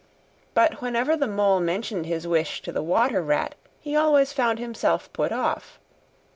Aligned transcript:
But 0.55 0.81
whenever 0.81 1.15
the 1.15 1.27
Mole 1.27 1.59
mentioned 1.59 2.07
his 2.07 2.25
wish 2.27 2.63
to 2.63 2.71
the 2.71 2.81
Water 2.81 3.21
Rat 3.21 3.53
he 3.79 3.95
always 3.95 4.33
found 4.33 4.57
himself 4.57 5.13
put 5.13 5.31
off. 5.31 5.77